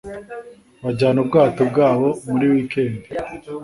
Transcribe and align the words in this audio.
Bajyana 0.83 1.17
ubwato 1.23 1.61
bwabo 1.71 2.07
muri 2.31 2.45
wikendi. 2.51 3.07